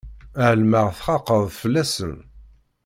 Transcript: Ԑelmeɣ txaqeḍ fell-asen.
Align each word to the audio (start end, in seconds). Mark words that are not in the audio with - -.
Ԑelmeɣ 0.45 0.87
txaqeḍ 0.97 1.43
fell-asen. 1.59 2.15